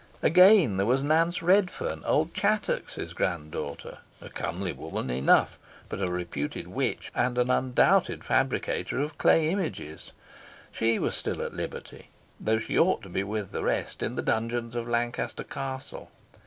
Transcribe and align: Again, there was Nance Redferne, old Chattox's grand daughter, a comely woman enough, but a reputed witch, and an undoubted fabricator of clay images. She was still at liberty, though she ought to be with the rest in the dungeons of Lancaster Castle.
Again, 0.23 0.77
there 0.77 0.87
was 0.87 1.03
Nance 1.03 1.43
Redferne, 1.43 2.03
old 2.05 2.33
Chattox's 2.33 3.13
grand 3.13 3.51
daughter, 3.51 3.99
a 4.19 4.29
comely 4.29 4.71
woman 4.73 5.11
enough, 5.11 5.59
but 5.89 6.01
a 6.01 6.11
reputed 6.11 6.67
witch, 6.67 7.11
and 7.13 7.37
an 7.37 7.51
undoubted 7.51 8.23
fabricator 8.23 8.99
of 8.99 9.19
clay 9.19 9.51
images. 9.51 10.11
She 10.71 10.97
was 10.97 11.13
still 11.13 11.39
at 11.43 11.53
liberty, 11.53 12.07
though 12.39 12.57
she 12.57 12.79
ought 12.79 13.03
to 13.03 13.09
be 13.09 13.21
with 13.23 13.51
the 13.51 13.61
rest 13.61 14.01
in 14.01 14.15
the 14.15 14.23
dungeons 14.23 14.75
of 14.75 14.87
Lancaster 14.89 15.43
Castle. 15.43 16.09